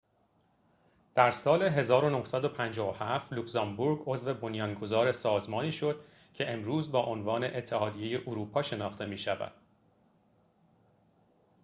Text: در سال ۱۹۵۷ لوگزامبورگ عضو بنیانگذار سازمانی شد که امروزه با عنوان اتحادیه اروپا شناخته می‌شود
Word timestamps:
در 1.15 1.31
سال 1.31 1.69
۱۹۵۷ 1.69 3.31
لوگزامبورگ 3.33 4.03
عضو 4.05 4.33
بنیانگذار 4.33 5.11
سازمانی 5.11 5.71
شد 5.71 6.05
که 6.33 6.51
امروزه 6.53 6.91
با 6.91 7.03
عنوان 7.03 7.43
اتحادیه 7.43 8.17
اروپا 8.27 8.63
شناخته 8.63 9.05
می‌شود 9.05 9.53